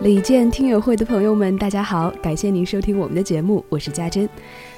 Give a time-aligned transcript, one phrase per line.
[0.00, 4.28] 李健听友会的朋友们，大家好，感谢您收听我们的节目，我是家珍。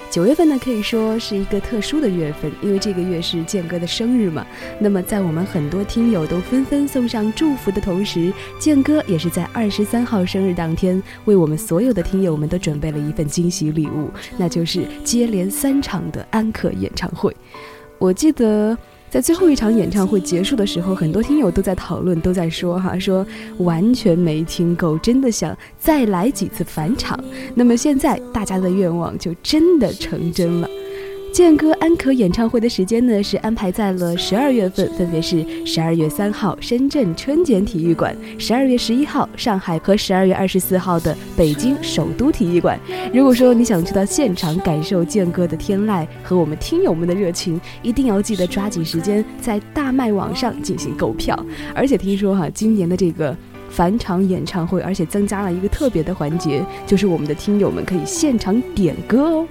[0.08, 4.46] 九月份呢，可以说是一个特殊的月份，因为这个月是健哥的生日嘛。
[4.80, 17.36] 那么，在我们很多听友都纷纷送上祝福的同时，健哥也是在二十三号生日当天，为我们所有的听友们都准备了一份惊喜礼物，那就是接连三场的安可演唱会。
[17.98, 18.78] 我记得。
[19.10, 23.26] 在最后一场演唱会结束的时候，很多听友都在讨论，都在说哈，说
[23.58, 27.18] 完全没听够，真的想再来几次返场。
[27.54, 30.68] 那么现在大家的愿望就真的成真了。
[31.30, 42.78] 健哥安可演唱会的时间呢，是安排在了十二月份，分别是十二月三号深圳春茧体育馆，十二月十一号上海和十二月二十四号的北京首都体育馆。
[43.14, 51.38] 如果说你想去到现场感受健哥的天籁和我们听友们的热情，一定要记得抓紧时间在大麦网上进行购票。
[51.72, 53.36] 而且听说哈，今年的这个
[53.70, 59.46] 返场演唱会，而且增加了一个特别的环节，就是我们的听友们可以现场点歌哦。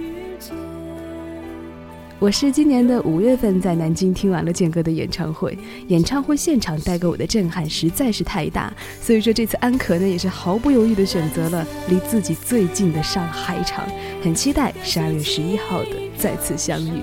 [2.20, 13.86] 我是今年的五月份在南京听完了健哥的演唱会，演唱会现场带给我的震撼实在是太大，所以说这次安可呢也是毫不犹豫的选择了离自己最近的上海场，
[14.20, 17.02] 很期待十二月十一号的再次相遇。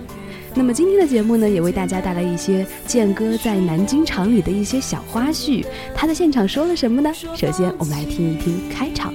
[0.54, 7.10] 那么今天的节目呢，也为大家带来一些健哥在南京场里的一些小花絮，他在现场说了什么呢？
[7.14, 9.14] 首先我们来听一听开场。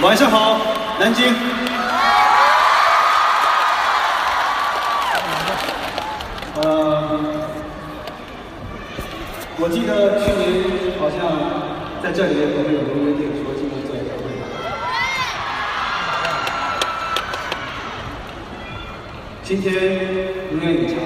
[0.00, 0.58] 晚上好，
[0.98, 1.57] 南京。
[6.60, 7.18] 呃
[9.60, 10.42] 我记得去年
[10.98, 11.18] 好像
[12.02, 14.24] 在这里我们有个约定，说今年做演唱会。
[19.42, 19.72] 今天
[20.50, 20.96] 如愿以偿，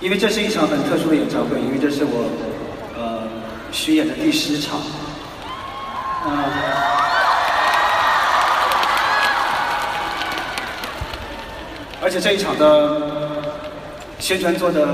[0.00, 2.30] 因为这是一场很特殊的演唱会，因为这是我
[2.96, 3.22] 呃
[3.70, 4.78] 巡演的第十场。
[6.22, 6.46] 啊，
[12.02, 13.09] 而且这一场的
[14.30, 14.86] 宣传做的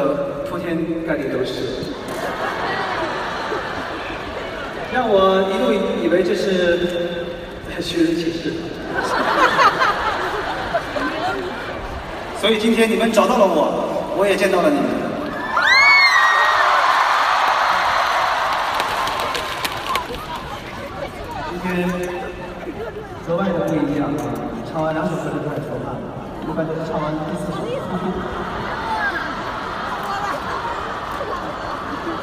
[0.49, 1.85] 铺天盖地都是。
[4.95, 7.27] 让我一度以为这是
[7.83, 8.55] 寻人启事，
[12.41, 14.87] 所以今天你们找到了我，我也见到了你们。
[21.51, 21.87] 今天
[23.29, 24.25] 格外的不一样啊！
[24.73, 26.01] 唱完两首歌就开始说话了，
[26.49, 27.59] 一般都是唱完第四首。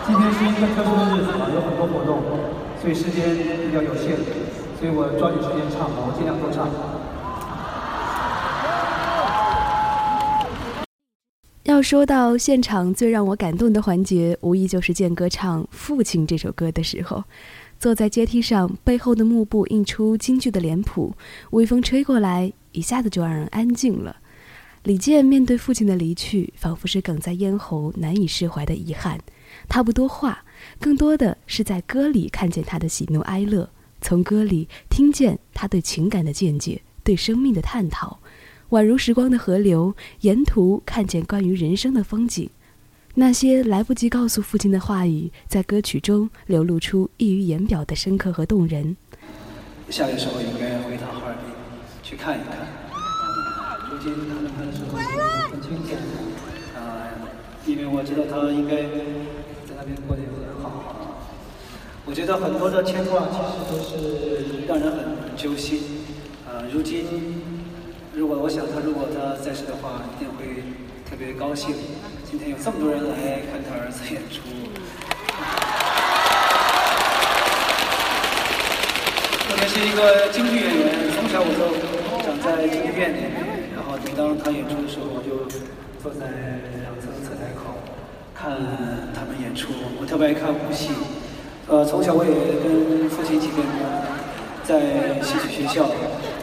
[0.06, 2.22] 今天是一个特殊的日子嘛，有很多活动。
[2.82, 4.18] 所以时间比较有限，
[4.78, 6.68] 所以我抓紧时间唱吧，我尽量多唱。
[11.64, 17.24] 要说到现场最让我感动的环节，无疑就是健哥唱《父亲》这首歌的时候，
[17.80, 21.14] 坐在阶梯上，背后的幕布映出京剧的脸谱，
[21.52, 24.18] 微风吹过来，一下子就让人安静了。
[24.84, 29.18] 李健面对父亲的离去，仿佛是哽在咽喉、难以释怀的遗憾。
[29.68, 30.44] 他不多话。
[30.80, 33.70] 更多的是在歌里看见他的喜怒哀乐，
[34.02, 38.20] 从歌里听见他对情感的见解，对生命的探讨，
[38.70, 42.50] 宛如时光的河流，沿途看见关于人生的风景。
[43.16, 48.96] 那些来不及告诉父亲的话语，在歌曲中流露出溢于言表的深刻和动人。
[49.90, 51.44] 下个时候应该回趟哈尔滨
[52.02, 52.58] 去看一看。
[53.92, 55.60] 如今他们拍的时候很
[56.74, 57.06] 啊，
[57.68, 59.43] 因为我知道他应该在
[59.84, 60.96] 那边过得也很好。
[62.06, 66.00] 我觉得很多的牵挂其实都是让人很揪心。
[66.48, 67.04] 呃，如今
[68.14, 70.64] 如果我想他如果他在世的话，一定会
[71.10, 71.76] 特别高兴。
[72.24, 74.40] 今天有这么多人来看他儿子演出，
[79.50, 81.60] 特别是一个京剧演员，从小我就
[82.24, 85.44] 长在京剧院里面，然后每当他演出的时候，我就
[86.02, 86.26] 坐在
[86.82, 87.13] 两侧
[88.44, 88.52] 看
[89.16, 89.70] 他们演出。
[90.02, 90.90] 我特别爱看武戏。
[91.70, 93.80] 呃，从小我也跟父亲一起练功，
[94.66, 95.86] 在戏曲学校，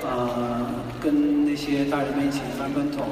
[0.09, 0.65] 啊，
[0.99, 3.03] 跟那些大人们一起翻跟头，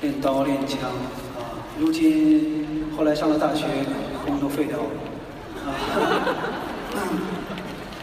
[0.00, 0.88] 练刀练枪，
[1.36, 3.66] 啊，如今后来上了大学，
[4.24, 4.84] 功都废掉了，
[5.66, 5.68] 啊，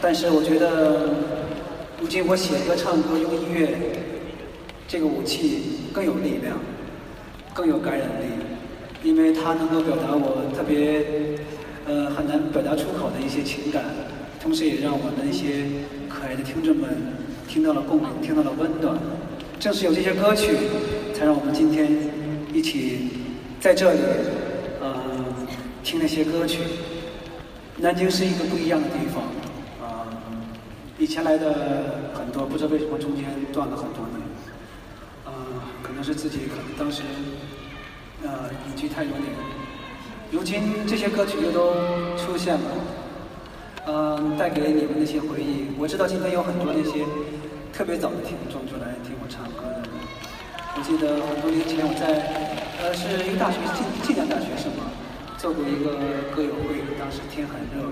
[0.00, 1.10] 但是我觉得，
[2.00, 3.76] 如今我写歌、唱歌、用音乐，
[4.86, 6.56] 这个武器更有力量，
[7.52, 8.26] 更有感染力，
[9.06, 11.38] 因为它能够表达我特别。
[11.88, 13.84] 呃，很难表达出口的一些情感，
[14.42, 15.62] 同时也让我们一些
[16.08, 16.90] 可爱的听众们
[17.46, 18.98] 听到了共鸣，听到了温暖。
[19.60, 20.50] 正是有这些歌曲，
[21.14, 21.86] 才让我们今天
[22.52, 23.10] 一起
[23.60, 24.00] 在这里，
[24.80, 24.98] 呃，
[25.84, 26.58] 听那些歌曲。
[27.76, 29.22] 南京是一个不一样的地方，
[29.78, 30.10] 啊，
[30.98, 34.26] 以前来的很多，不知道为什么中间断了很多年，
[35.24, 37.02] 啊，可能是自己可能当时，
[38.22, 39.30] 呃，隐居太多年，
[40.30, 41.74] 如今这些歌曲又都
[42.16, 42.70] 出现了，
[43.86, 45.68] 嗯，带给你们那些回忆。
[45.78, 47.04] 我知道今天有很多那些
[47.72, 49.90] 特别早的听众就来听我唱歌的人。
[50.76, 52.08] 我记得很多年前我在，
[52.82, 54.90] 呃，是一个大学晋晋江大学是吗？
[55.38, 55.92] 做过一个
[56.34, 57.86] 歌友会，当时天很热，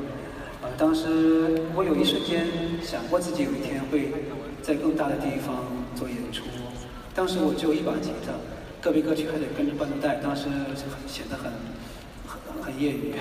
[0.62, 2.48] 呃，当时我有一瞬间
[2.82, 4.10] 想过自己有一天会
[4.62, 6.44] 在更大的地方做演出。
[7.14, 8.32] 当时我只有一把吉他，
[8.84, 10.44] 个别歌曲还得跟着伴奏带，当时
[11.08, 11.50] 显得很
[12.26, 13.14] 很很业余。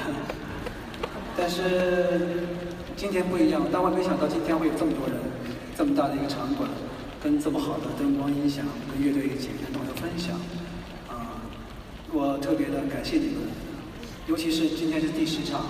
[1.38, 2.44] 但是
[2.98, 5.16] 今天不一样，但我没想到今天会有这么多人，
[5.78, 6.70] 这么大的一个场馆，
[7.24, 10.36] 跟这么好的灯光音响，跟乐队一起跟朋友分享，
[11.08, 11.40] 啊，
[12.12, 13.48] 我特别的感谢你们。
[14.28, 15.64] 尤其是今天是第十场，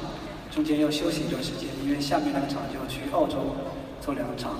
[0.49, 3.55] 中间要休息一段时间，因为下面两场就要去澳洲
[4.01, 4.57] 做两场，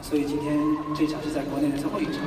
[0.00, 0.56] 所以今天
[0.96, 2.22] 这场是在国内的最后一场。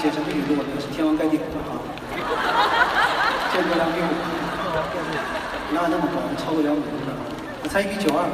[0.00, 1.76] 写成语录，那是天王盖地虎的啊。
[3.52, 4.08] 见过两米五，
[5.74, 6.16] 哪有那么高？
[6.42, 7.12] 超过两米的，
[7.62, 8.24] 我才一米九二，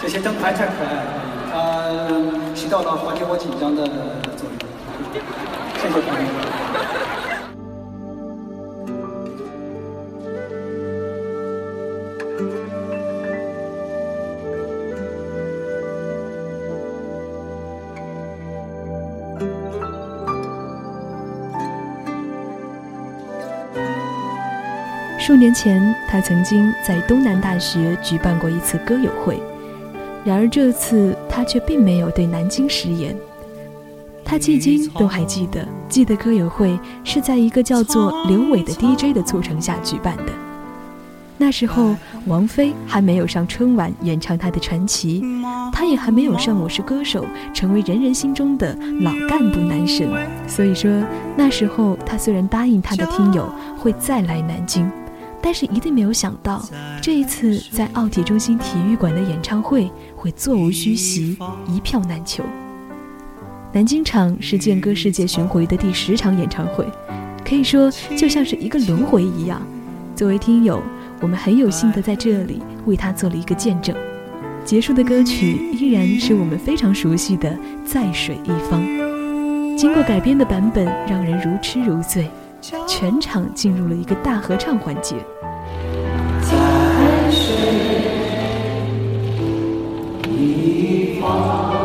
[0.00, 1.12] 这些灯牌太可爱了，
[1.52, 3.84] 它起到了缓解我紧张的
[4.38, 4.56] 作用。
[5.76, 6.69] 谢谢朋友。
[25.20, 29.38] 数年前，他曾经在东南大学举办过一次歌友会，
[30.24, 33.14] 然而这次他却并没有对南京食言。
[34.24, 40.32] 他迄今都还记得，记得歌友会是在一个叫做刘伟的 DJ 的促成下举办的。
[41.36, 41.94] 那时候，
[42.26, 45.22] 王菲还没有上春晚演唱她的传奇，
[45.70, 47.24] 他也还没有上《我是歌手》
[47.54, 50.08] 成为人人心中的老干部男神。
[50.46, 50.90] 所以说，
[51.36, 53.46] 那时候他虽然答应他的听友
[53.78, 54.90] 会再来南京。
[55.42, 56.62] 但是一定没有想到，
[57.02, 62.44] 这一次在奥体中心体育馆的演唱会会座无虚席，一票难求。
[63.72, 66.86] 南京场是健歌世界巡回的第十场演唱会，
[67.44, 69.62] 可以说就像是一个轮回一样。
[70.14, 70.82] 作为听友，
[71.20, 73.96] 我们很有幸的在这里为他做了一个见证。
[74.62, 77.50] 结束的歌曲依然是我们非常熟悉的
[77.86, 78.82] 《在水一方》，
[79.76, 82.28] 经过改编的版本让人如痴如醉。
[82.60, 85.16] 全场进入了一个大合唱环节。
[86.42, 87.56] 在水
[90.28, 91.79] 一方。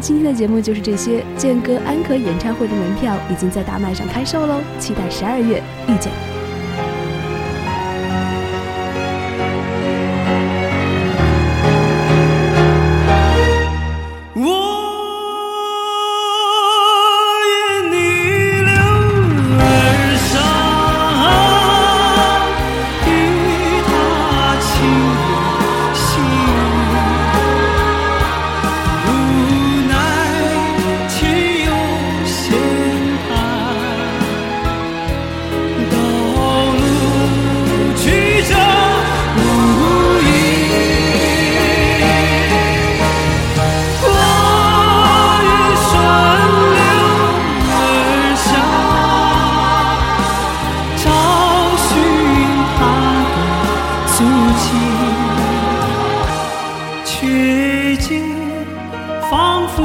[0.00, 1.24] 今天的节目就是这些。
[1.36, 6.27] 健哥安可演唱会的门票已经在大麦上开售喽，期待十二月遇见。
[54.18, 54.70] 足迹
[57.04, 58.20] 却见
[59.30, 59.84] 仿佛